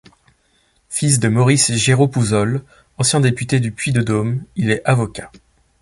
[0.89, 2.63] Fils de Maurice Girot-Pouzol,
[2.97, 5.31] ancien député du Puy-de-Dôme, il est avocat.